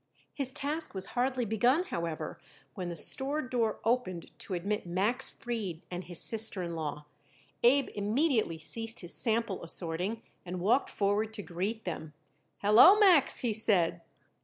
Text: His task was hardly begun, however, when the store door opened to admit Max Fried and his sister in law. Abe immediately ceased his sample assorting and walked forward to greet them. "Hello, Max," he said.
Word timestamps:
His 0.33 0.51
task 0.51 0.95
was 0.95 1.05
hardly 1.13 1.45
begun, 1.45 1.83
however, 1.83 2.39
when 2.73 2.89
the 2.89 2.95
store 2.95 3.39
door 3.39 3.77
opened 3.83 4.31
to 4.39 4.55
admit 4.55 4.87
Max 4.87 5.29
Fried 5.29 5.83
and 5.91 6.05
his 6.05 6.19
sister 6.19 6.63
in 6.63 6.75
law. 6.75 7.05
Abe 7.61 7.89
immediately 7.93 8.57
ceased 8.57 9.01
his 9.01 9.13
sample 9.13 9.63
assorting 9.63 10.23
and 10.43 10.59
walked 10.59 10.89
forward 10.89 11.31
to 11.35 11.43
greet 11.43 11.83
them. 11.85 12.15
"Hello, 12.63 12.97
Max," 12.97 13.41
he 13.41 13.53
said. 13.53 14.01